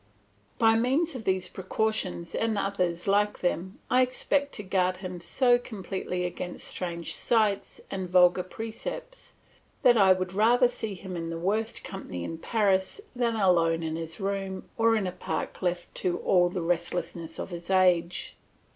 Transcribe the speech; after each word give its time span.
By 0.57 0.75
means 0.75 1.13
of 1.13 1.25
these 1.25 1.47
precautions 1.47 2.33
and 2.33 2.57
others 2.57 3.07
like 3.07 3.41
them, 3.41 3.77
I 3.87 4.01
expect 4.01 4.51
to 4.53 4.63
guard 4.63 4.97
him 4.97 5.19
so 5.19 5.59
completely 5.59 6.25
against 6.25 6.67
strange 6.67 7.13
sights 7.13 7.79
and 7.91 8.09
vulgar 8.09 8.41
precepts 8.41 9.33
that 9.83 9.97
I 9.97 10.11
would 10.13 10.33
rather 10.33 10.67
see 10.67 10.95
him 10.95 11.15
in 11.15 11.29
the 11.29 11.37
worst 11.37 11.83
company 11.83 12.23
in 12.23 12.39
Paris 12.39 12.99
than 13.15 13.35
alone 13.35 13.83
in 13.83 13.95
his 13.95 14.19
room 14.19 14.67
or 14.75 14.95
in 14.95 15.05
a 15.05 15.11
park 15.11 15.61
left 15.61 15.93
to 16.01 16.17
all 16.21 16.49
the 16.49 16.63
restlessness 16.63 17.37
of 17.37 17.51
his 17.51 17.69
age. 17.69 18.35